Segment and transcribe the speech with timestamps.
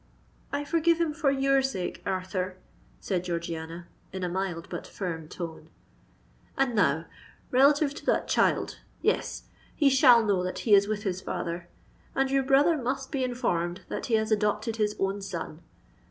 [0.51, 2.57] "I forgive him for your sake, Arthur,"
[2.99, 5.69] said Georgiana, in a mild but firm tone.
[6.57, 7.05] "And now,
[7.51, 11.67] relative to that child—yes—he shall know that he is with his father;
[12.15, 15.61] and your brother must be informed that he has adopted his own son!